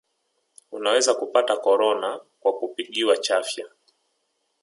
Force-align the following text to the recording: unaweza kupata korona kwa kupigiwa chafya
unaweza 0.71 1.13
kupata 1.15 1.57
korona 1.57 2.19
kwa 2.39 2.53
kupigiwa 2.59 3.17
chafya 3.17 3.65